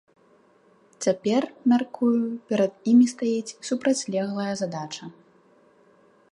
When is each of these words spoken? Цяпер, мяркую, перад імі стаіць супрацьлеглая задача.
Цяпер, 1.05 1.43
мяркую, 1.73 2.21
перад 2.51 2.73
імі 2.93 3.05
стаіць 3.13 3.57
супрацьлеглая 3.69 4.51
задача. 4.63 5.03